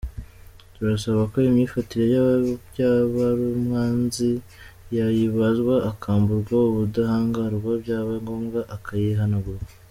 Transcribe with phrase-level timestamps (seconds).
[0.73, 2.23] Turasaba ko imyifatire ya
[2.67, 4.31] Byabarumwanzi
[4.97, 9.55] yayibazwa, akamburwa ubudahangarwa byaba ngombwa akayihanirwa.